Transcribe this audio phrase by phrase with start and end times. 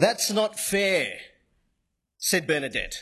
[0.00, 1.18] That's not fair,
[2.18, 2.98] said Bernadette.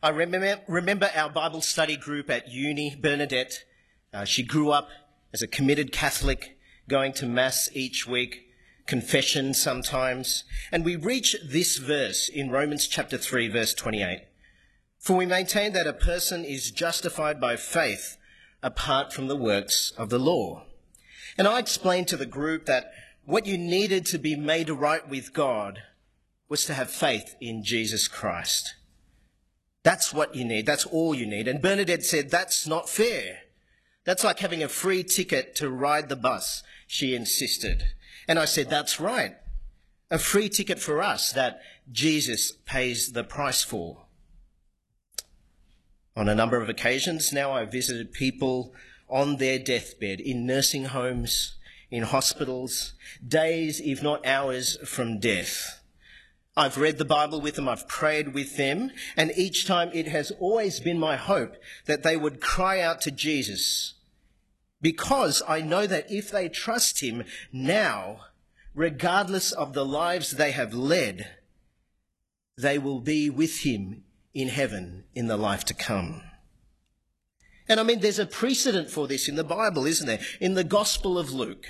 [0.00, 2.94] I remember, our Bible study group at uni.
[2.94, 3.64] Bernadette,
[4.14, 4.88] uh, she grew up
[5.32, 6.56] as a committed Catholic,
[6.88, 8.46] going to Mass each week,
[8.86, 10.44] confession sometimes.
[10.70, 14.22] And we reach this verse in Romans chapter 3, verse 28.
[15.00, 18.18] For we maintain that a person is justified by faith
[18.62, 20.64] apart from the works of the law.
[21.36, 22.92] And I explained to the group that
[23.24, 25.82] what you needed to be made right with God
[26.48, 28.74] was to have faith in Jesus Christ.
[29.82, 30.66] That's what you need.
[30.66, 31.48] That's all you need.
[31.48, 33.38] And Bernadette said, that's not fair.
[34.04, 37.84] That's like having a free ticket to ride the bus, she insisted.
[38.28, 39.36] And I said, that's right.
[40.10, 44.06] A free ticket for us that Jesus pays the price for.
[46.16, 48.72] On a number of occasions now, I've visited people
[49.08, 51.56] on their deathbed in nursing homes,
[51.90, 52.94] in hospitals,
[53.26, 55.75] days, if not hours from death.
[56.56, 60.30] I've read the Bible with them, I've prayed with them, and each time it has
[60.40, 63.94] always been my hope that they would cry out to Jesus
[64.80, 68.20] because I know that if they trust Him now,
[68.74, 71.28] regardless of the lives they have led,
[72.56, 76.22] they will be with Him in heaven in the life to come.
[77.68, 80.20] And I mean, there's a precedent for this in the Bible, isn't there?
[80.40, 81.66] In the Gospel of Luke.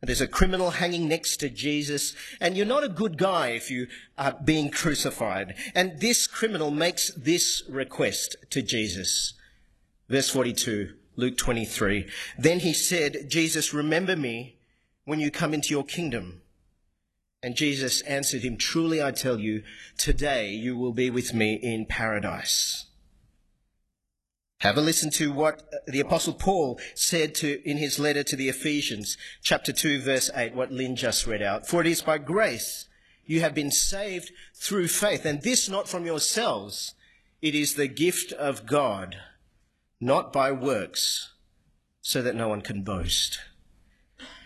[0.00, 3.88] There's a criminal hanging next to Jesus, and you're not a good guy if you
[4.16, 5.56] are being crucified.
[5.74, 9.34] And this criminal makes this request to Jesus.
[10.08, 12.08] Verse 42, Luke 23.
[12.38, 14.56] Then he said, Jesus, remember me
[15.04, 16.42] when you come into your kingdom.
[17.42, 19.64] And Jesus answered him, Truly I tell you,
[19.96, 22.87] today you will be with me in paradise.
[24.60, 28.34] Have a listen to what uh, the apostle Paul said to, in his letter to
[28.34, 31.66] the Ephesians, chapter 2, verse 8, what Lynn just read out.
[31.68, 32.86] For it is by grace
[33.24, 36.94] you have been saved through faith, and this not from yourselves.
[37.40, 39.16] It is the gift of God,
[40.00, 41.34] not by works,
[42.00, 43.38] so that no one can boast.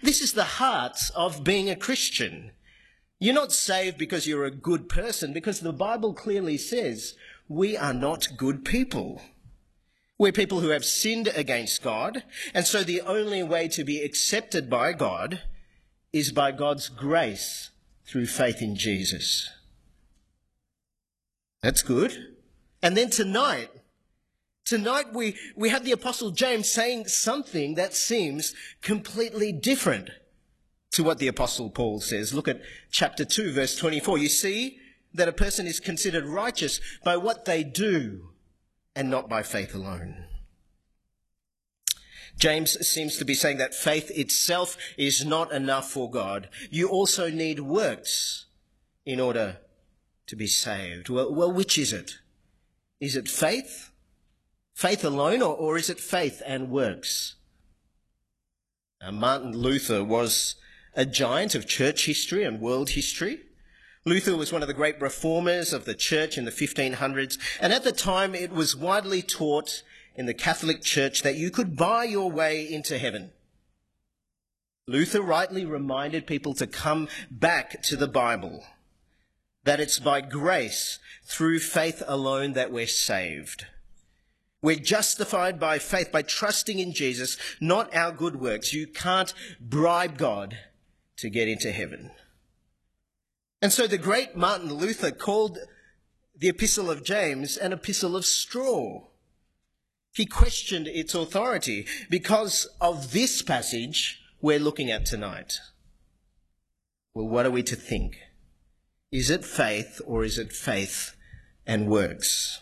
[0.03, 2.51] This is the heart of being a Christian.
[3.19, 7.15] You're not saved because you're a good person, because the Bible clearly says
[7.49, 9.23] we are not good people.
[10.23, 12.23] We're people who have sinned against God,
[12.55, 15.41] and so the only way to be accepted by God
[16.13, 17.71] is by God's grace
[18.07, 19.51] through faith in Jesus.
[21.61, 22.37] That's good.
[22.85, 23.71] And then tonight,
[24.65, 30.09] tonight we, we have the Apostle James saying something that seems completely different
[30.93, 32.33] to what the Apostle Paul says.
[32.33, 32.63] Look at
[32.93, 34.19] chapter 2, verse 24.
[34.19, 34.79] You see
[35.15, 38.32] that a person is considered righteous by what they do
[38.95, 40.25] and not by faith alone.
[42.39, 46.49] James seems to be saying that faith itself is not enough for God.
[46.71, 48.47] You also need works
[49.05, 49.59] in order
[50.27, 51.09] to be saved.
[51.09, 52.19] Well, well which is it?
[53.01, 53.91] Is it faith?
[54.75, 57.35] Faith alone, or, or is it faith and works?
[59.01, 60.55] Uh, Martin Luther was
[60.95, 63.41] a giant of church history and world history.
[64.05, 67.85] Luther was one of the great reformers of the church in the 1500s, and at
[67.85, 69.85] the time it was widely taught
[70.17, 73.31] in the Catholic Church that you could buy your way into heaven.
[74.89, 78.65] Luther rightly reminded people to come back to the Bible,
[79.63, 83.67] that it's by grace, through faith alone, that we're saved.
[84.61, 88.73] We're justified by faith, by trusting in Jesus, not our good works.
[88.73, 90.59] You can't bribe God
[91.19, 92.11] to get into heaven.
[93.63, 95.59] And so the great Martin Luther called
[96.37, 99.05] the epistle of James an epistle of straw.
[100.13, 105.61] He questioned its authority because of this passage we're looking at tonight.
[107.15, 108.19] Well, what are we to think?
[109.13, 111.15] Is it faith or is it faith
[111.65, 112.61] and works?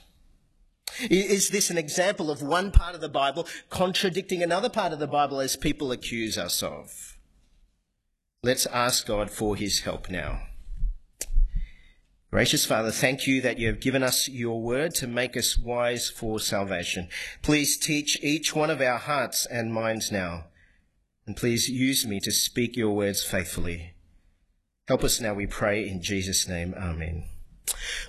[1.09, 5.07] Is this an example of one part of the Bible contradicting another part of the
[5.07, 7.17] Bible as people accuse us of?
[8.43, 10.43] Let's ask God for his help now.
[12.31, 16.09] Gracious Father, thank you that you have given us your word to make us wise
[16.09, 17.09] for salvation.
[17.43, 20.45] Please teach each one of our hearts and minds now.
[21.27, 23.95] And please use me to speak your words faithfully.
[24.87, 26.73] Help us now, we pray, in Jesus' name.
[26.79, 27.25] Amen.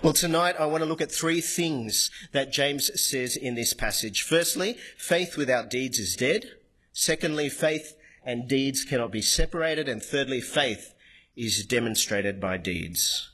[0.04, 4.22] Well, tonight I want to look at three things that James says in this passage.
[4.22, 6.46] Firstly, faith without deeds is dead.
[6.94, 9.90] Secondly, faith and deeds cannot be separated.
[9.90, 10.94] And thirdly, faith
[11.36, 13.31] is demonstrated by deeds.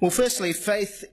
[0.00, 1.04] Well, firstly, faith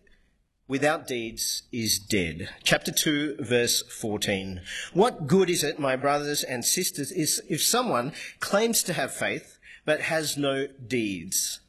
[0.67, 2.49] without deeds is dead.
[2.63, 4.61] Chapter 2, verse 14.
[4.93, 9.57] What good is it, my brothers and sisters, is if someone claims to have faith
[9.85, 11.59] but has no deeds?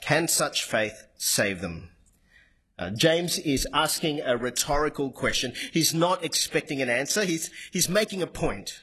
[0.00, 1.90] Can such faith save them?
[2.78, 5.52] Uh, James is asking a rhetorical question.
[5.72, 7.24] He's not expecting an answer.
[7.24, 8.80] He's, he's making a point.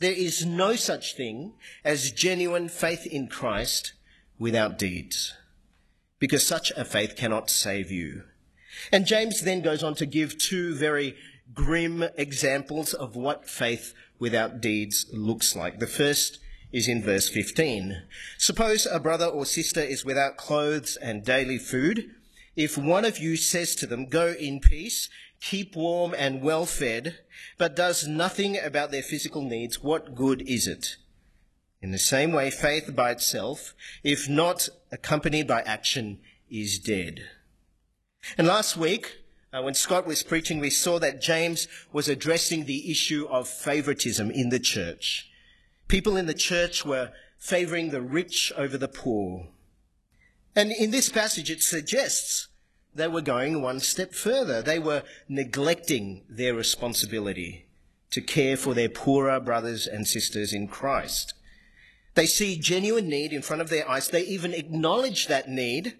[0.00, 1.54] There is no such thing
[1.84, 3.94] as genuine faith in Christ
[4.38, 5.34] without deeds,
[6.18, 8.22] because such a faith cannot save you.
[8.92, 11.16] And James then goes on to give two very
[11.54, 15.78] grim examples of what faith without deeds looks like.
[15.78, 16.38] The first
[16.72, 18.02] is in verse 15.
[18.36, 22.10] Suppose a brother or sister is without clothes and daily food.
[22.56, 25.08] If one of you says to them, Go in peace,
[25.40, 27.18] keep warm and well fed,
[27.56, 30.96] but does nothing about their physical needs, what good is it?
[31.80, 36.18] In the same way, faith by itself, if not accompanied by action,
[36.50, 37.20] is dead.
[38.36, 39.18] And last week,
[39.52, 44.30] uh, when Scott was preaching, we saw that James was addressing the issue of favoritism
[44.30, 45.30] in the church.
[45.86, 49.48] People in the church were favoring the rich over the poor.
[50.54, 52.48] And in this passage, it suggests
[52.94, 54.60] they were going one step further.
[54.60, 57.66] They were neglecting their responsibility
[58.10, 61.34] to care for their poorer brothers and sisters in Christ.
[62.18, 64.08] They see genuine need in front of their eyes.
[64.08, 65.98] They even acknowledge that need,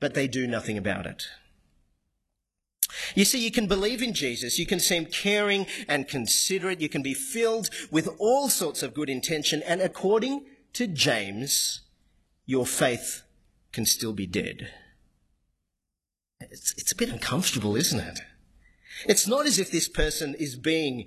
[0.00, 1.28] but they do nothing about it.
[3.14, 7.02] You see, you can believe in Jesus, you can seem caring and considerate, you can
[7.02, 11.82] be filled with all sorts of good intention, and according to James,
[12.46, 13.22] your faith
[13.70, 14.70] can still be dead.
[16.40, 18.18] It's, it's a bit uncomfortable, isn't it?
[19.06, 21.06] It's not as if this person is being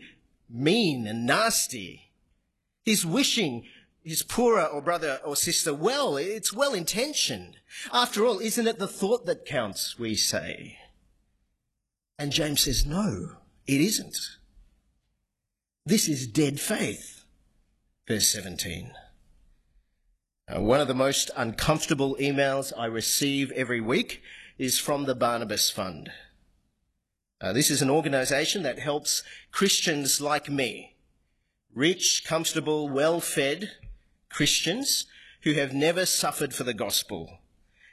[0.49, 2.13] mean and nasty.
[2.85, 3.65] He's wishing
[4.07, 6.15] his poorer or brother or sister well.
[6.15, 7.57] It's well intentioned.
[7.91, 10.77] After all, isn't it the thought that counts, we say?
[12.17, 13.31] And James says, no,
[13.67, 14.17] it isn't.
[15.85, 17.25] This is dead faith.
[18.07, 18.93] Verse 17.
[20.47, 24.21] Uh, one of the most uncomfortable emails I receive every week
[24.57, 26.11] is from the Barnabas Fund.
[27.41, 29.21] Uh, this is an organisation that helps
[29.51, 30.95] Christians like me,
[31.75, 33.73] rich, comfortable, well-fed
[34.29, 35.05] Christians
[35.41, 37.39] who have never suffered for the gospel.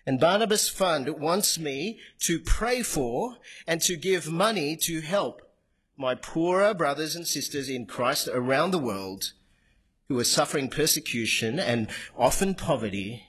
[0.07, 3.37] And Barnabas Fund wants me to pray for
[3.67, 5.43] and to give money to help
[5.97, 9.33] my poorer brothers and sisters in Christ around the world
[10.09, 13.29] who are suffering persecution and often poverty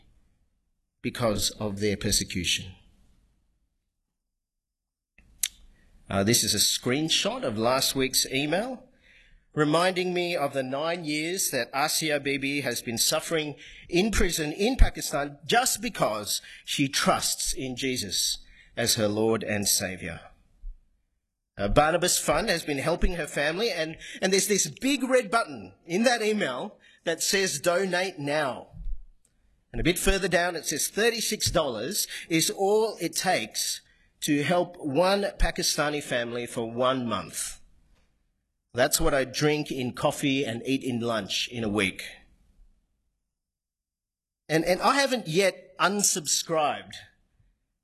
[1.02, 2.66] because of their persecution.
[6.10, 8.84] Uh, this is a screenshot of last week's email,
[9.56, 13.56] reminding me of the nine years that Asia Bibi has been suffering
[13.90, 18.40] in prison in Pakistan just because she trusts in Jesus
[18.78, 20.20] as her Lord and Saviour.
[21.58, 25.72] Uh, Barnabas Fund has been helping her family, and, and there's this big red button
[25.86, 26.76] in that email
[27.06, 28.68] that says donate now.
[29.72, 33.82] And a bit further down, it says $36 is all it takes
[34.22, 37.62] to help one Pakistani family for one month.
[38.76, 42.04] That's what I drink in coffee and eat in lunch in a week.
[44.50, 46.94] And, and I haven't yet unsubscribed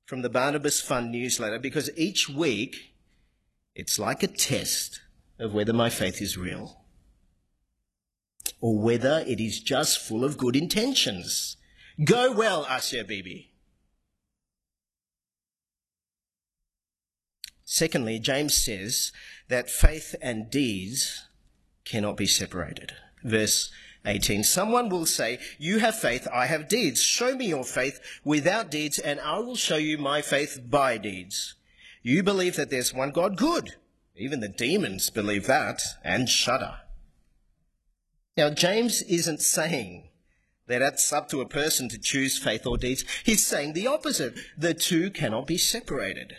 [0.05, 2.93] from the Barnabas Fund newsletter because each week
[3.73, 5.01] it's like a test
[5.39, 6.81] of whether my faith is real
[8.59, 11.57] or whether it is just full of good intentions.
[12.03, 13.50] Go well, Asia Bibi.
[17.73, 19.13] Secondly, James says
[19.47, 21.29] that faith and deeds
[21.85, 22.91] cannot be separated.
[23.23, 23.71] Verse
[24.05, 24.43] 18.
[24.43, 27.01] Someone will say, You have faith, I have deeds.
[27.01, 31.55] Show me your faith without deeds, and I will show you my faith by deeds.
[32.03, 33.37] You believe that there's one God?
[33.37, 33.75] Good.
[34.17, 36.79] Even the demons believe that and shudder.
[38.35, 40.09] Now, James isn't saying
[40.67, 43.05] that it's up to a person to choose faith or deeds.
[43.23, 44.37] He's saying the opposite.
[44.57, 46.35] The two cannot be separated.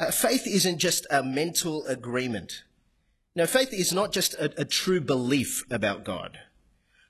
[0.00, 2.64] Uh, faith isn't just a mental agreement.
[3.36, 6.38] No, faith is not just a, a true belief about God.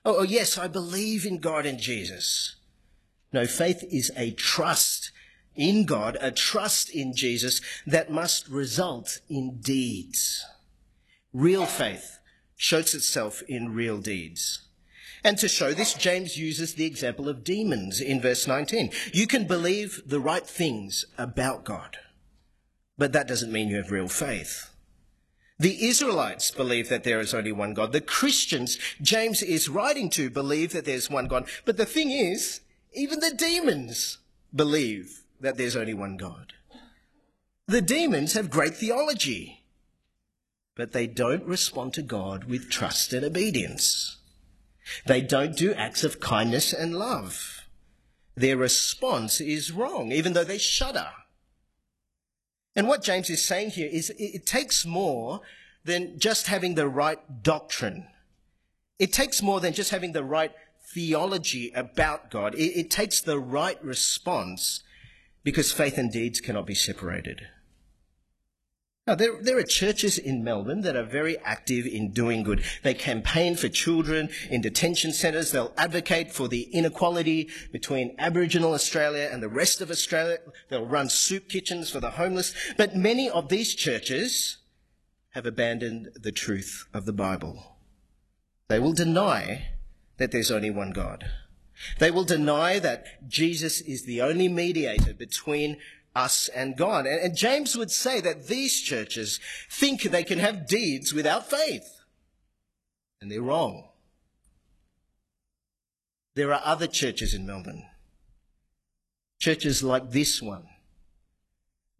[0.04, 2.56] Oh, oh, yes, I believe in God and Jesus.
[3.32, 5.12] No, faith is a trust
[5.54, 10.44] in God, a trust in Jesus that must result in deeds.
[11.32, 12.18] Real faith
[12.56, 14.62] shows itself in real deeds.
[15.22, 18.90] And to show this, James uses the example of demons in verse 19.
[19.12, 21.96] You can believe the right things about God
[23.00, 24.68] but that doesn't mean you have real faith.
[25.58, 27.92] The Israelites believe that there is only one God.
[27.92, 31.48] The Christians James is writing to believe that there's one God.
[31.64, 32.60] But the thing is,
[32.92, 34.18] even the demons
[34.54, 36.52] believe that there's only one God.
[37.66, 39.64] The demons have great theology,
[40.76, 44.18] but they don't respond to God with trust and obedience.
[45.06, 47.66] They don't do acts of kindness and love.
[48.34, 51.08] their response is wrong, even though they shudder.
[52.76, 55.40] And what James is saying here is it takes more
[55.84, 58.06] than just having the right doctrine.
[58.98, 60.52] It takes more than just having the right
[60.94, 62.54] theology about God.
[62.54, 64.82] It, it takes the right response
[65.42, 67.42] because faith and deeds cannot be separated.
[69.10, 72.62] Now, there, there are churches in Melbourne that are very active in doing good.
[72.84, 75.50] They campaign for children in detention centres.
[75.50, 80.38] They'll advocate for the inequality between Aboriginal Australia and the rest of Australia.
[80.68, 82.54] They'll run soup kitchens for the homeless.
[82.76, 84.58] But many of these churches
[85.30, 87.78] have abandoned the truth of the Bible.
[88.68, 89.70] They will deny
[90.18, 91.28] that there's only one God.
[91.98, 95.78] They will deny that Jesus is the only mediator between
[96.14, 97.06] us and God.
[97.06, 99.40] And, James would say that these churches
[99.70, 102.00] think they can have deeds without faith.
[103.20, 103.88] And they're wrong.
[106.34, 107.84] There are other churches in Melbourne,
[109.38, 110.64] churches like this one,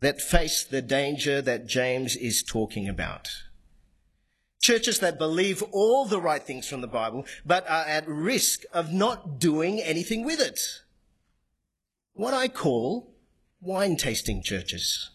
[0.01, 3.29] that face the danger that James is talking about.
[4.63, 8.93] Churches that believe all the right things from the Bible, but are at risk of
[8.93, 10.61] not doing anything with it.
[12.13, 13.11] What I call
[13.61, 15.11] wine tasting churches.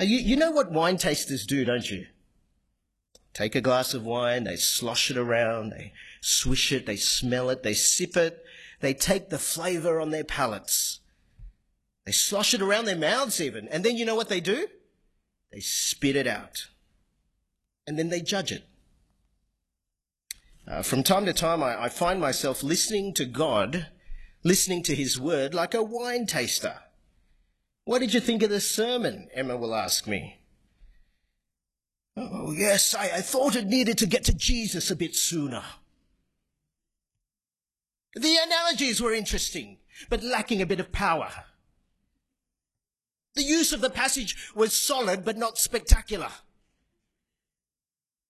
[0.00, 2.06] You, you know what wine tasters do, don't you?
[3.32, 7.62] Take a glass of wine, they slosh it around, they swish it, they smell it,
[7.62, 8.44] they sip it,
[8.80, 11.00] they take the flavour on their palates.
[12.04, 13.68] They slosh it around their mouths even.
[13.68, 14.66] And then you know what they do?
[15.52, 16.68] They spit it out.
[17.86, 18.64] And then they judge it.
[20.66, 23.86] Uh, from time to time, I, I find myself listening to God,
[24.44, 26.76] listening to His word like a wine taster.
[27.88, 29.30] What did you think of the sermon?
[29.32, 30.40] Emma will ask me.
[32.18, 35.62] Oh, yes, I, I thought it needed to get to Jesus a bit sooner.
[38.14, 39.78] The analogies were interesting,
[40.10, 41.30] but lacking a bit of power.
[43.34, 46.28] The use of the passage was solid, but not spectacular.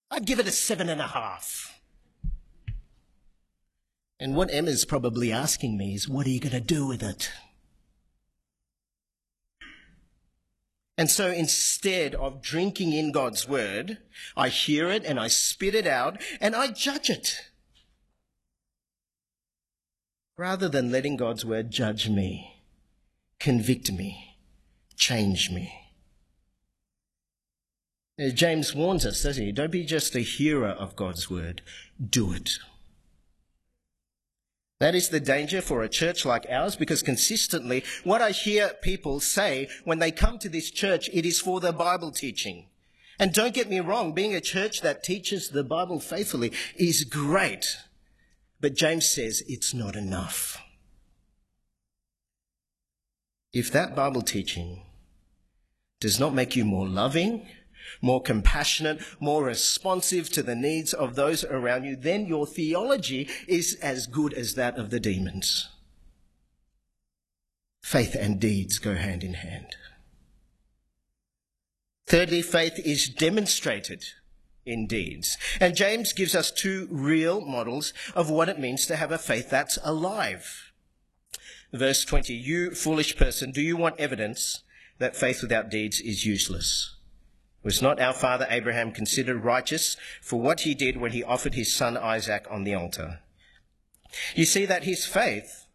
[0.09, 1.81] I'd give it a seven and a half.
[4.21, 7.29] And what Emma's probably asking me is, what are you going to do with it?
[10.99, 13.99] And so instead of drinking in God's word,
[14.35, 17.39] I hear it and I spit it out and I judge it.
[20.35, 22.65] Rather than letting God's word judge me,
[23.39, 24.35] convict me,
[24.97, 25.73] change me.
[28.33, 29.53] James warns us, doesn't he?
[29.53, 31.61] Don't be just a hearer of God's word,
[32.09, 32.59] do it.
[34.79, 39.19] That is the danger for a church like ours because consistently what I hear people
[39.19, 42.67] say when they come to this church, it is for the Bible teaching.
[43.19, 47.65] And don't get me wrong, being a church that teaches the Bible faithfully is great.
[48.61, 50.61] But James says it's not enough.
[53.51, 54.83] If that Bible teaching
[55.99, 57.45] does not make you more loving,
[58.01, 63.75] more compassionate, more responsive to the needs of those around you, then your theology is
[63.81, 65.69] as good as that of the demons.
[67.81, 69.75] Faith and deeds go hand in hand.
[72.05, 74.03] Thirdly, faith is demonstrated
[74.65, 75.37] in deeds.
[75.59, 79.49] And James gives us two real models of what it means to have a faith
[79.49, 80.71] that's alive.
[81.71, 84.63] Verse 20, you foolish person, do you want evidence
[84.97, 86.95] that faith without deeds is useless?
[87.63, 91.73] Was not our father Abraham considered righteous for what he did when he offered his
[91.73, 93.19] son Isaac on the altar?
[94.35, 95.65] You see that his faith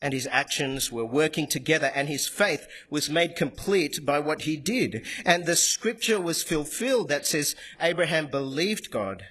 [0.00, 4.56] and his actions were working together and his faith was made complete by what he
[4.56, 5.06] did.
[5.24, 9.26] And the scripture was fulfilled that says Abraham believed God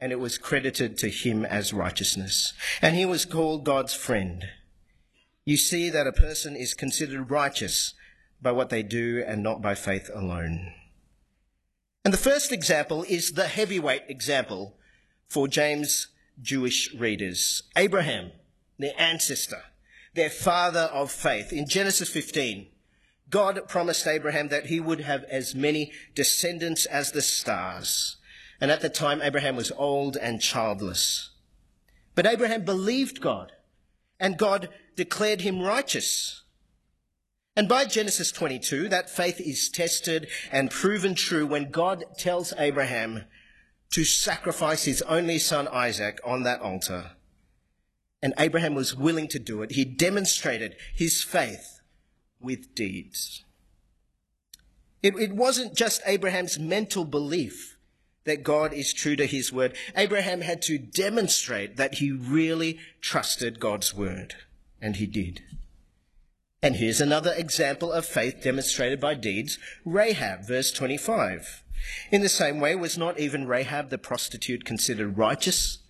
[0.00, 2.52] and it was credited to him as righteousness.
[2.82, 4.44] And he was called God's friend.
[5.46, 7.94] You see that a person is considered righteous
[8.42, 10.74] by what they do and not by faith alone.
[12.04, 14.76] And the first example is the heavyweight example
[15.26, 16.08] for James'
[16.40, 18.32] Jewish readers Abraham,
[18.78, 19.62] their ancestor,
[20.14, 21.52] their father of faith.
[21.52, 22.66] In Genesis 15,
[23.30, 28.16] God promised Abraham that he would have as many descendants as the stars.
[28.60, 31.30] And at the time, Abraham was old and childless.
[32.14, 33.52] But Abraham believed God,
[34.20, 36.43] and God declared him righteous.
[37.56, 43.24] And by Genesis 22, that faith is tested and proven true when God tells Abraham
[43.92, 47.12] to sacrifice his only son Isaac on that altar.
[48.20, 49.72] And Abraham was willing to do it.
[49.72, 51.80] He demonstrated his faith
[52.40, 53.44] with deeds.
[55.02, 57.76] It, it wasn't just Abraham's mental belief
[58.24, 59.76] that God is true to his word.
[59.94, 64.34] Abraham had to demonstrate that he really trusted God's word.
[64.80, 65.42] And he did.
[66.64, 71.62] And here's another example of faith demonstrated by deeds Rahab, verse 25.
[72.10, 75.80] In the same way, was not even Rahab the prostitute considered righteous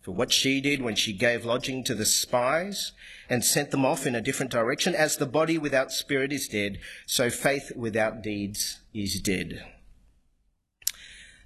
[0.00, 2.92] for what she did when she gave lodging to the spies
[3.28, 4.94] and sent them off in a different direction?
[4.94, 9.62] As the body without spirit is dead, so faith without deeds is dead.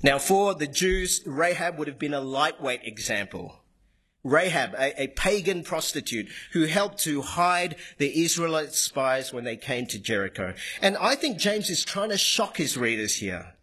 [0.01, 3.63] Now, for the Jews, Rahab would have been a lightweight example.
[4.31, 9.87] Rahab, a, a, pagan prostitute who helped to hide the Israelite spies when they came
[9.87, 10.55] to Jericho.
[10.83, 13.55] And I think James is trying to shock his readers here.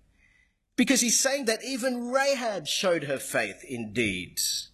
[0.75, 4.70] Because he's saying that even Rahab showed her faith in deeds.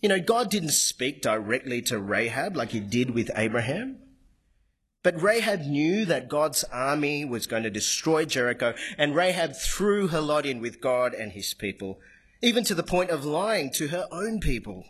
[0.00, 3.98] You know, God didn't speak directly to Rahab like he did with Abraham.
[5.02, 10.20] But Rahab knew that God's army was going to destroy Jericho, and Rahab threw her
[10.20, 11.98] lot in with God and his people,
[12.40, 14.84] even to the point of lying to her own people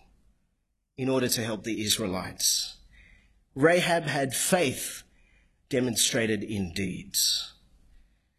[0.97, 2.77] in order to help the Israelites.
[3.55, 5.03] Rahab had faith
[5.69, 7.55] demonstrated in deeds.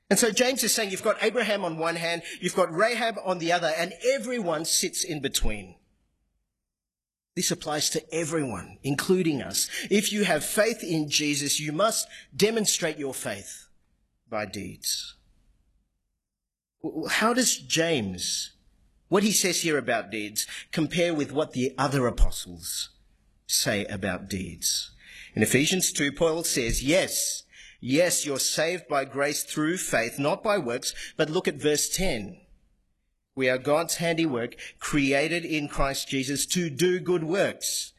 [0.10, 3.40] And so James is saying you've got Abraham on one hand, you've got Rahab on
[3.40, 5.76] the other, and everyone sits in between.
[7.36, 9.68] This applies to everyone, including us.
[9.90, 13.70] If you have faith in Jesus, you must demonstrate your faith
[14.30, 15.16] by deeds.
[17.10, 18.53] How does James,
[19.14, 22.90] what he says here about deeds, compare with what the other apostles
[23.46, 24.90] say about deeds?
[25.36, 27.44] In Ephesians 2, Paul says, Yes,
[27.80, 32.40] yes, you're saved by grace through faith, not by works, but look at verse 10.
[33.36, 37.94] We are God's handiwork, created in Christ Jesus to do good works,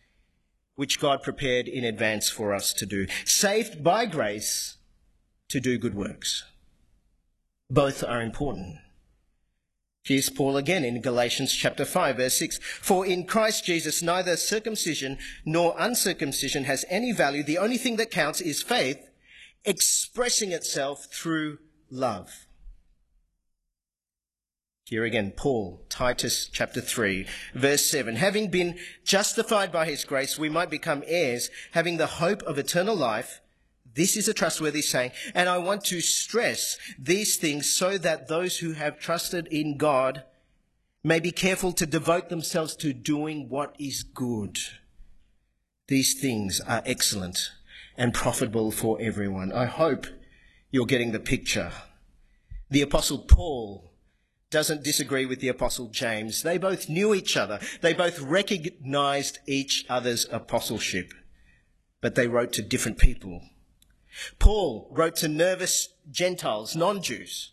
[0.75, 3.07] which God prepared in advance for us to do.
[3.25, 4.79] Saved by grace
[5.49, 6.43] to do good works.
[7.71, 8.79] Both are important.
[10.05, 12.59] Here's Paul again in Galatians chapter 5 verse 6.
[12.59, 17.43] For in Christ Jesus neither circumcision nor uncircumcision has any value.
[17.43, 18.99] The only thing that counts is faith
[19.65, 21.57] expressing itself through
[21.91, 22.47] love.
[24.85, 28.17] Here again, Paul, Titus chapter 3, verse 7.
[28.17, 32.95] Having been justified by his grace, we might become heirs, having the hope of eternal
[32.95, 33.41] life.
[33.95, 38.59] This is a trustworthy saying, and I want to stress these things so that those
[38.59, 40.25] who have trusted in God
[41.03, 44.59] may be careful to devote themselves to doing what is good.
[45.87, 47.51] These things are excellent
[47.97, 49.53] and profitable for everyone.
[49.53, 50.07] I hope
[50.71, 51.71] you're getting the picture.
[52.71, 53.93] The apostle Paul
[54.51, 56.43] doesn't disagree with the Apostle James.
[56.43, 57.61] They both knew each other.
[57.81, 61.13] They both recognized each other's apostleship,
[62.01, 63.43] but they wrote to different people.
[64.39, 67.53] Paul wrote to nervous Gentiles, non-Jews,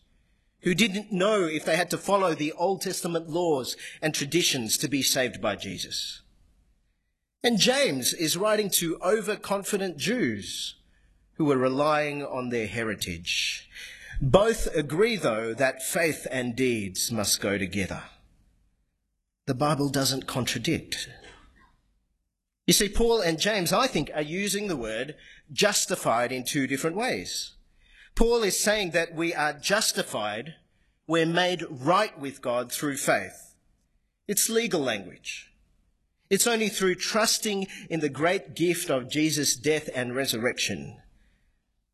[0.62, 4.88] who didn't know if they had to follow the Old Testament laws and traditions to
[4.88, 6.22] be saved by Jesus.
[7.44, 10.76] And James is writing to overconfident Jews
[11.34, 13.68] who were relying on their heritage.
[14.22, 18.04] Both agree, though, that faith and deeds must go together.
[19.48, 21.10] The Bible doesn't contradict.
[22.68, 25.16] You see, Paul and James, I think, are using the word
[25.52, 27.54] justified in two different ways.
[28.16, 30.56] Paul is saying that we are justified,
[31.08, 33.56] we're made right with God through faith.
[34.28, 35.52] It's legal language.
[36.30, 41.02] It's only through trusting in the great gift of Jesus' death and resurrection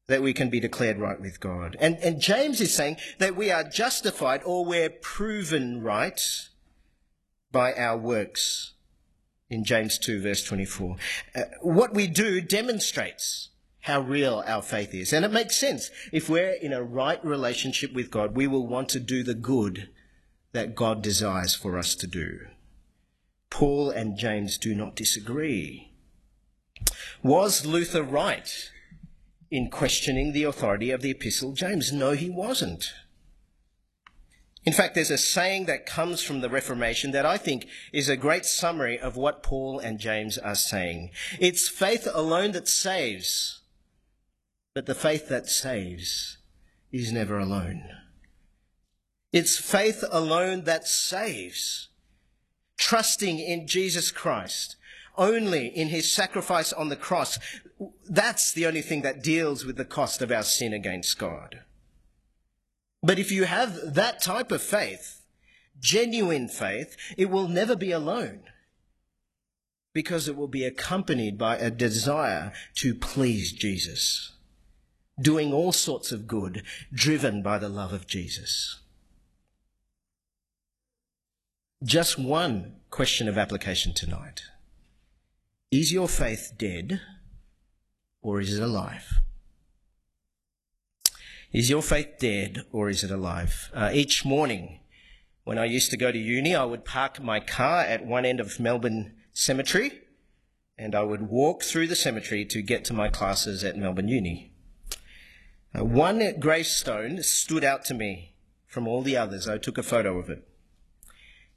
[0.07, 1.75] that we can be declared right with God.
[1.79, 6.21] And, and James is saying that we are justified or we're proven right
[7.51, 8.73] by our works
[9.49, 10.95] in James 2 verse 24.
[11.35, 13.49] Uh, what we do demonstrates
[13.81, 15.13] how real our faith is.
[15.13, 15.89] And it makes sense.
[16.11, 19.89] If we're in a right relationship with God, we will want to do the good
[20.51, 22.47] that God desires for us to do.
[23.49, 25.93] Paul and James do not disagree.
[27.23, 28.71] Was Luther right
[29.49, 31.93] in questioning the authority of the Epistle James.
[31.93, 32.91] No, he wasn't.
[34.67, 38.17] In fact, there's a saying that comes from the Reformation that I think is a
[38.17, 41.11] great summary of what Paul and James are saying.
[41.39, 43.61] It's faith alone that saves,
[44.75, 46.39] but the faith that saves
[46.91, 47.85] is never alone.
[49.31, 51.87] It's faith alone that saves,
[52.77, 54.75] trusting in Jesus Christ
[55.17, 57.39] only in his sacrifice on the cross.
[58.09, 61.61] That's the only thing that deals with the cost of our sin against God.
[63.03, 65.21] But if you have that type of faith,
[65.79, 68.43] genuine faith, it will never be alone
[69.93, 74.33] because it will be accompanied by a desire to please Jesus,
[75.19, 78.79] doing all sorts of good, driven by the love of Jesus.
[81.83, 84.43] Just one question of application tonight.
[85.71, 87.01] Is your faith dead
[88.21, 89.21] or is it alive?
[91.57, 93.71] Is your faith dead or is it alive?
[93.73, 94.79] Uh, each morning,
[95.43, 98.39] when I used to go to uni, I would park my car at one end
[98.39, 100.01] of Melbourne Cemetery
[100.77, 104.51] and I would walk through the cemetery to get to my classes at Melbourne Uni.
[105.75, 108.35] Uh, one gravestone stood out to me
[108.67, 109.47] from all the others.
[109.47, 110.47] I took a photo of it.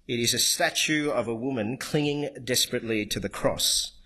[0.08, 3.98] It is a statue of a woman clinging desperately to the cross.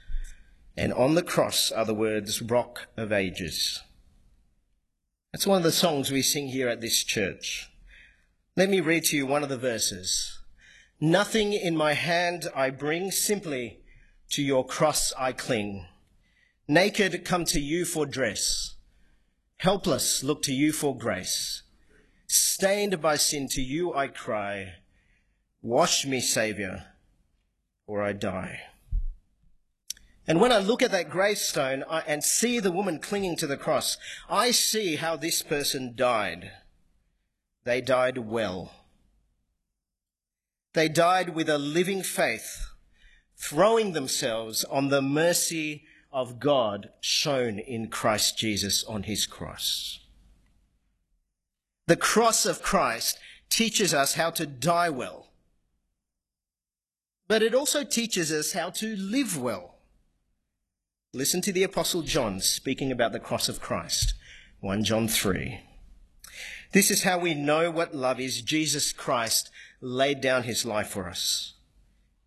[0.76, 3.80] And on the cross are the words, Rock of Ages.
[5.34, 7.68] That's one of the songs we sing here at this church.
[8.56, 10.38] Let me read to you one of the verses.
[11.00, 13.80] Nothing in my hand I bring, simply
[14.30, 15.86] to your cross I cling.
[16.68, 18.76] Naked come to you for dress.
[19.56, 21.64] Helpless look to you for grace.
[22.28, 24.74] Stained by sin to you I cry.
[25.60, 26.84] Wash me, Saviour,
[27.88, 28.60] or I die.
[30.26, 33.98] And when I look at that gravestone and see the woman clinging to the cross,
[34.28, 36.50] I see how this person died.
[37.64, 38.72] They died well.
[40.72, 42.70] They died with a living faith,
[43.36, 50.00] throwing themselves on the mercy of God shown in Christ Jesus on his cross.
[51.86, 53.18] The cross of Christ
[53.50, 55.28] teaches us how to die well,
[57.28, 59.73] but it also teaches us how to live well.
[61.16, 64.14] Listen to the Apostle John speaking about the cross of Christ.
[64.58, 65.60] 1 John 3.
[66.72, 68.42] This is how we know what love is.
[68.42, 69.48] Jesus Christ
[69.80, 71.54] laid down his life for us.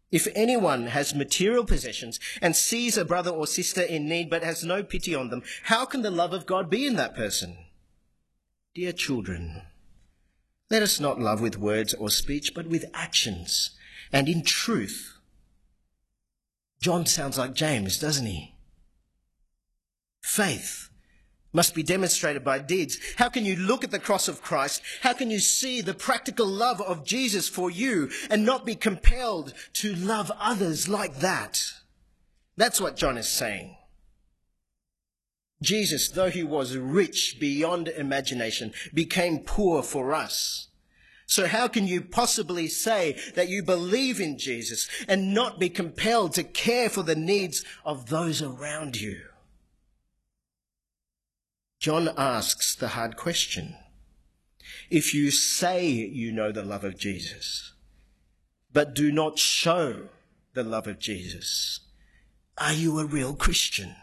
[0.09, 4.63] If anyone has material possessions and sees a brother or sister in need but has
[4.63, 7.57] no pity on them, how can the love of God be in that person?
[8.73, 9.63] Dear children,
[10.71, 13.71] let us not love with words or speech, but with actions
[14.13, 15.17] and in truth.
[16.79, 18.53] John sounds like James, doesn't he?
[20.27, 20.89] Faith
[21.53, 22.97] must be demonstrated by deeds.
[23.15, 24.81] How can you look at the cross of Christ?
[25.01, 29.53] How can you see the practical love of Jesus for you and not be compelled
[29.75, 31.63] to love others like that?
[32.57, 33.77] That's what John is saying.
[35.61, 40.67] Jesus, though he was rich beyond imagination, became poor for us.
[41.25, 46.33] So how can you possibly say that you believe in Jesus and not be compelled
[46.33, 49.21] to care for the needs of those around you?
[51.79, 53.75] John asks the hard question.
[54.89, 57.73] If you say you know the love of Jesus,
[58.73, 60.09] but do not show
[60.53, 61.81] the love of Jesus,
[62.57, 63.95] are you a real Christian?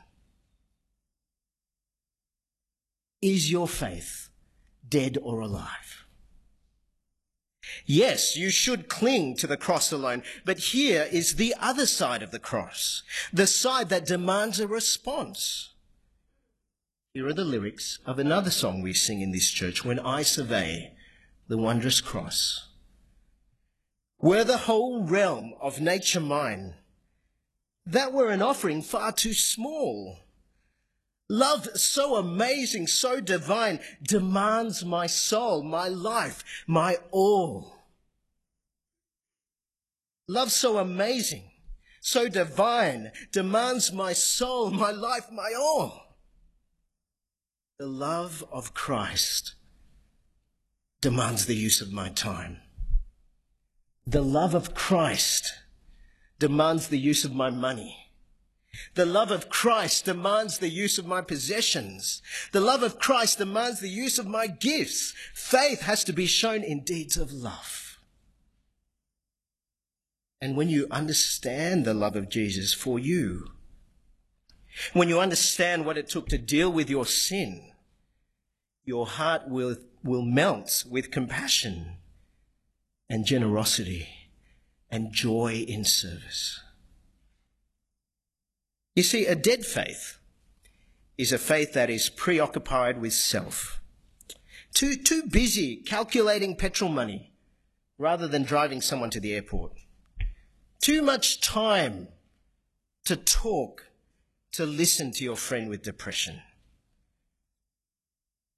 [3.21, 4.29] Is your faith
[4.89, 6.05] dead or alive?
[7.87, 12.31] Yes, you should cling to the cross alone, but here is the other side of
[12.31, 15.74] the cross, the side that demands a response.
[17.15, 20.95] Here are the lyrics of another song we sing in this church, When I Survey
[21.47, 22.71] the Wondrous Cross.
[24.19, 26.75] Were the whole realm of nature mine,
[27.87, 30.19] that were an offering far too small.
[31.29, 37.77] Love so amazing, so divine, demands my soul, my life, my all.
[40.27, 41.45] Love so amazing,
[42.01, 46.04] so divine, demands my soul, my life, my all.
[47.77, 49.55] The love of Christ
[51.01, 52.59] demands the use of my time.
[54.07, 55.53] The love of Christ
[56.39, 58.13] demands the use of my money.
[58.95, 62.23] The love of Christ demands the use of my possessions.
[62.53, 65.13] The love of Christ demands the use of my gifts.
[65.33, 67.99] Faith has to be shown in deeds of love.
[70.41, 73.54] And when you understand the love of Jesus for you,
[74.93, 77.73] when you understand what it took to deal with your sin,
[78.85, 81.97] your heart will, will melt with compassion
[83.09, 84.09] and generosity
[84.91, 86.61] and joy in service.
[88.95, 90.19] You see, a dead faith
[91.19, 93.81] is a faith that is preoccupied with self,
[94.73, 97.33] too, too busy calculating petrol money
[97.99, 99.73] rather than driving someone to the airport,
[100.81, 102.09] too much time
[103.05, 103.87] to talk
[104.55, 106.41] to listen to your friend with depression.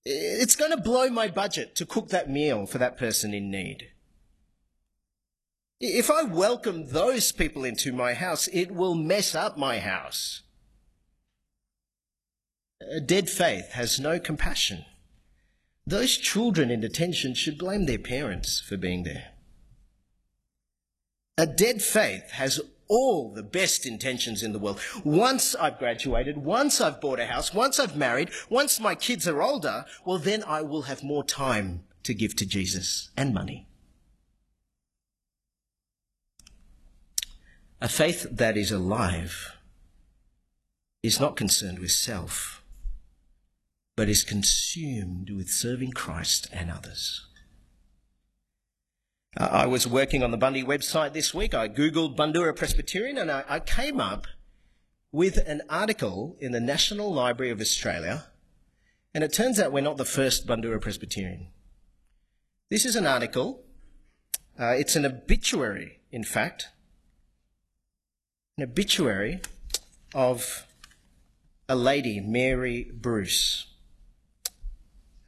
[0.04, 3.88] It's going to blow my budget to cook that meal for that person in need.
[5.80, 10.42] If I welcome those people into my house, it will mess up my house.
[12.80, 14.84] A dead faith has no compassion.
[15.86, 19.32] Those children in detention should blame their parents for being there.
[21.38, 24.80] A dead faith has all the best intentions in the world.
[25.04, 29.42] Once I've graduated, once I've bought a house, once I've married, once my kids are
[29.42, 33.66] older, well, then I will have more time to give to Jesus and money.
[37.80, 39.52] A faith that is alive
[41.02, 42.62] is not concerned with self,
[43.96, 47.25] but is consumed with serving Christ and others.
[49.38, 51.52] Uh, I was working on the Bundy website this week.
[51.52, 54.26] I Googled Bundoora Presbyterian and I, I came up
[55.12, 58.28] with an article in the National Library of Australia.
[59.12, 61.48] And it turns out we're not the first Bundoora Presbyterian.
[62.70, 63.62] This is an article.
[64.58, 66.68] Uh, it's an obituary, in fact.
[68.56, 69.42] An obituary
[70.14, 70.66] of
[71.68, 73.66] a lady, Mary Bruce.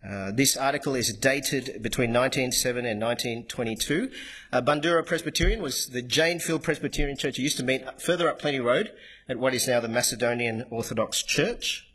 [0.07, 4.11] Uh, this article is dated between 1907 and 1922.
[4.53, 7.39] Uh, Bundoora Presbyterian was the Janefield Presbyterian Church.
[7.39, 8.93] It used to meet further up Plenty Road
[9.29, 11.93] at what is now the Macedonian Orthodox Church.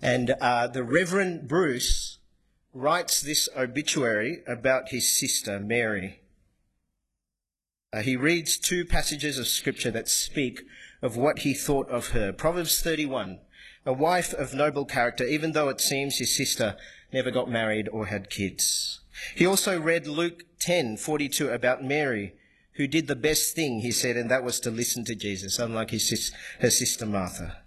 [0.00, 2.18] And uh, the Reverend Bruce
[2.72, 6.20] writes this obituary about his sister, Mary.
[7.92, 10.62] Uh, he reads two passages of scripture that speak
[11.02, 12.32] of what he thought of her.
[12.32, 13.40] Proverbs 31,
[13.84, 16.76] a wife of noble character, even though it seems his sister
[17.12, 19.00] never got married or had kids.
[19.34, 22.34] He also read Luke 10:42 about Mary,
[22.74, 25.90] who did the best thing, he said, and that was to listen to Jesus, unlike
[25.90, 27.62] his, her sister Martha.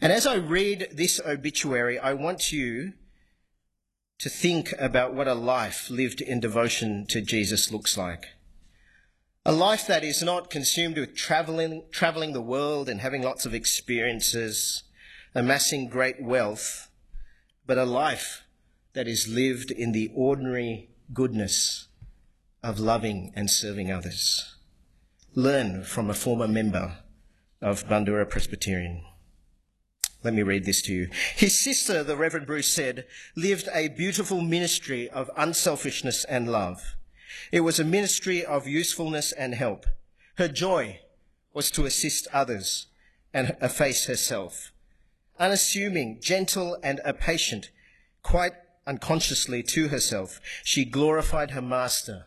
[0.00, 2.94] And as I read this obituary, I want you
[4.18, 8.26] to think about what a life lived in devotion to Jesus looks like.
[9.44, 13.54] A life that is not consumed with traveling, traveling the world and having lots of
[13.54, 14.82] experiences,
[15.34, 16.90] amassing great wealth,
[17.66, 18.42] but a life
[18.96, 21.88] that is lived in the ordinary goodness
[22.62, 24.56] of loving and serving others.
[25.34, 26.96] Learn from a former member
[27.60, 29.04] of Bundoora Presbyterian.
[30.24, 31.10] Let me read this to you.
[31.36, 33.04] His sister, the Reverend Bruce said,
[33.36, 36.96] lived a beautiful ministry of unselfishness and love.
[37.52, 39.84] It was a ministry of usefulness and help.
[40.38, 41.00] Her joy
[41.52, 42.86] was to assist others
[43.34, 44.72] and efface herself.
[45.38, 47.70] Unassuming, gentle, and a patient,
[48.22, 48.54] quite
[48.86, 52.26] unconsciously to herself, she glorified her master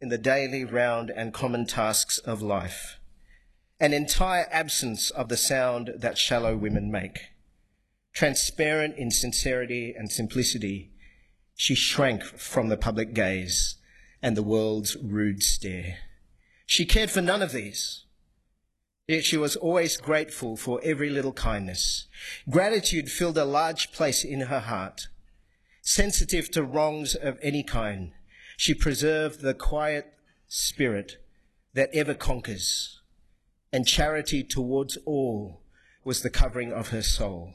[0.00, 2.98] in the daily round and common tasks of life,
[3.78, 7.28] an entire absence of the sound that shallow women make.
[8.12, 10.90] Transparent in sincerity and simplicity,
[11.54, 13.76] she shrank from the public gaze
[14.22, 15.98] and the world's rude stare.
[16.66, 18.04] She cared for none of these.
[19.06, 22.06] Yet she was always grateful for every little kindness.
[22.48, 25.08] Gratitude filled a large place in her heart
[25.82, 28.12] sensitive to wrongs of any kind.
[28.56, 30.12] She preserved the quiet
[30.48, 31.16] spirit
[31.74, 33.00] that ever conquers,
[33.72, 35.62] and charity towards all
[36.04, 37.54] was the covering of her soul.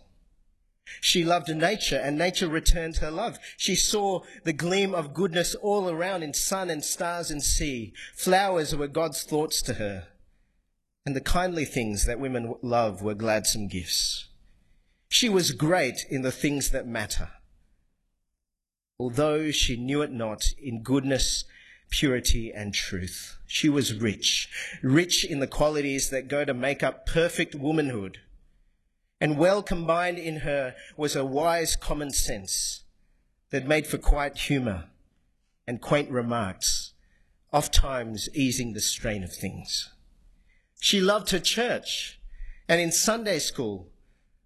[1.01, 3.39] She loved nature, and nature returned her love.
[3.57, 7.93] She saw the gleam of goodness all around in sun and stars and sea.
[8.15, 10.07] Flowers were God's thoughts to her,
[11.05, 14.27] and the kindly things that women love were gladsome gifts.
[15.09, 17.29] She was great in the things that matter
[18.99, 21.45] although she knew it not, in goodness,
[21.89, 23.37] purity, and truth.
[23.45, 24.49] She was rich,
[24.81, 28.19] rich in the qualities that go to make up perfect womanhood.
[29.19, 32.83] And well combined in her was a wise common sense
[33.49, 34.85] that made for quiet humour
[35.67, 36.93] and quaint remarks,
[37.53, 39.91] oft times easing the strain of things.
[40.79, 42.19] She loved her church,
[42.67, 43.87] and in Sunday school,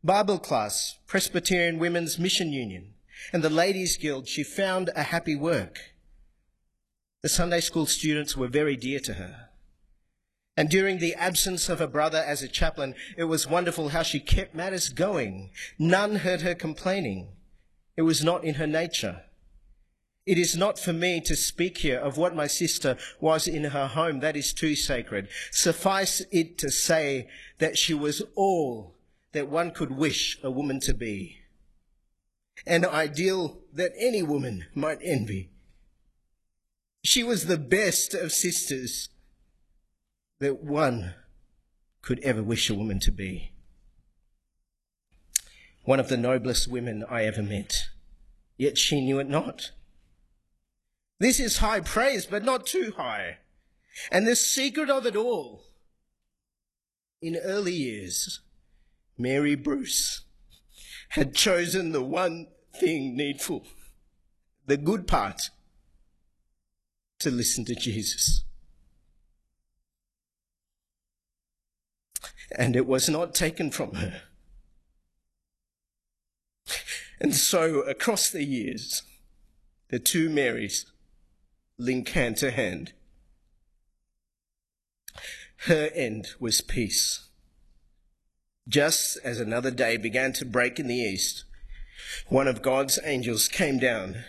[0.03, 2.93] Bible class, Presbyterian Women's Mission Union,
[3.33, 5.79] and the Ladies' Guild, she found a happy work.
[7.21, 9.49] The Sunday school students were very dear to her.
[10.55, 14.19] And during the absence of her brother as a chaplain, it was wonderful how she
[14.19, 15.51] kept matters going.
[15.77, 17.29] None heard her complaining.
[17.95, 19.23] It was not in her nature.
[20.25, 23.87] It is not for me to speak here of what my sister was in her
[23.87, 24.19] home.
[24.19, 25.27] That is too sacred.
[25.51, 27.27] Suffice it to say
[27.57, 28.95] that she was all
[29.31, 31.38] that one could wish a woman to be
[32.65, 35.49] an ideal that any woman might envy.
[37.03, 39.09] She was the best of sisters
[40.39, 41.13] that one
[42.01, 43.51] could ever wish a woman to be.
[45.83, 47.89] One of the noblest women I ever met,
[48.57, 49.71] yet she knew it not.
[51.19, 53.37] This is high praise, but not too high.
[54.11, 55.63] And the secret of it all,
[57.21, 58.39] in early years,
[59.17, 60.21] Mary Bruce
[61.09, 63.65] had chosen the one thing needful,
[64.65, 65.49] the good part,
[67.19, 68.43] to listen to Jesus.
[72.51, 74.21] and it was not taken from her.
[77.19, 79.03] And so, across the years,
[79.89, 80.85] the two Marys
[81.77, 82.93] link hand to hand.
[85.63, 87.28] Her end was peace.
[88.69, 91.43] Just as another day began to break in the east,
[92.27, 94.23] one of God's angels came down,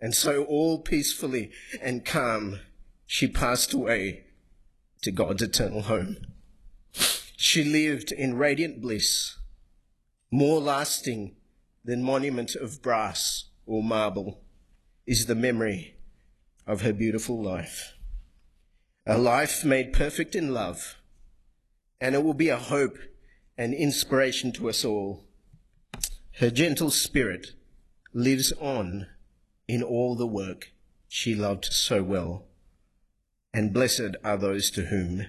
[0.00, 1.50] and so all peacefully
[1.82, 2.60] and calm
[3.06, 4.22] she passed away
[5.02, 6.16] to God's eternal home.
[7.36, 9.36] She lived in radiant bliss,
[10.30, 11.34] more lasting
[11.84, 14.42] than monument of brass or marble
[15.08, 15.96] is the memory
[16.68, 17.94] of her beautiful life.
[19.06, 20.96] A life made perfect in love,
[22.00, 22.96] and it will be a hope
[23.58, 25.24] and inspiration to us all.
[26.38, 27.52] Her gentle spirit
[28.12, 29.06] lives on
[29.66, 30.72] in all the work
[31.08, 32.44] she loved so well,
[33.54, 35.26] and blessed are those to whom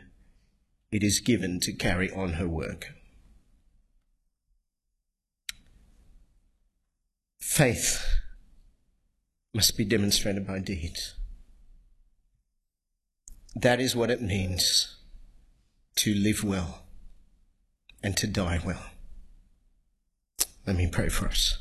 [0.92, 2.94] it is given to carry on her work.
[7.40, 8.06] Faith
[9.54, 11.16] must be demonstrated by deeds.
[13.56, 14.98] That is what it means
[15.96, 16.87] to live well
[18.08, 18.86] and to die well.
[20.66, 21.58] Let me pray for us.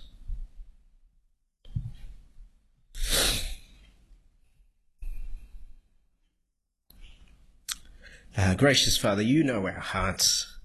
[8.39, 10.61] Uh, gracious Father, you know our hearts.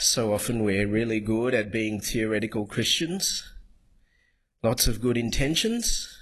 [0.00, 3.52] So often we're really good at being theoretical Christians,
[4.64, 6.12] lots of good intentions,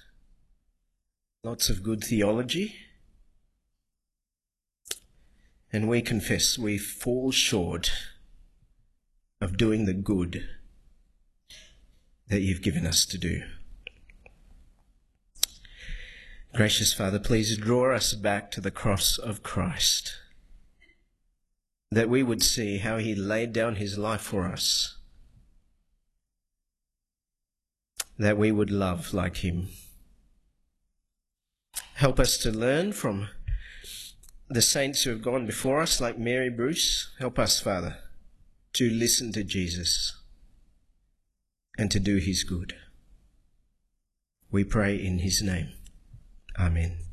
[1.43, 2.75] lots of good theology.
[5.73, 7.93] And we confess we fall short
[9.41, 10.49] of doing the good
[12.29, 13.43] that you've given us to do.
[16.55, 20.15] Gracious Father, please draw us back to the cross of Christ,
[21.91, 24.97] that we would see how he laid down his life for us,
[28.19, 29.69] that we would love like him.
[31.95, 33.29] Help us to learn from
[34.49, 37.11] the saints who have gone before us, like Mary Bruce.
[37.19, 37.99] Help us, Father,
[38.75, 40.17] to listen to Jesus
[41.77, 42.75] and to do his good.
[44.51, 45.73] We pray in his name.
[46.59, 47.08] Amen.